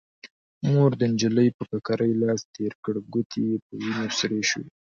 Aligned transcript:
مور 0.71 0.89
د 0.99 1.01
نجلۍ 1.11 1.47
پر 1.55 1.65
ککرۍ 1.71 2.11
لاس 2.21 2.41
تير 2.53 2.73
کړ، 2.83 2.93
ګوتې 3.13 3.41
يې 3.49 3.57
په 3.65 3.71
وينو 3.79 4.05
سرې 4.19 4.41
شوې. 4.49 4.67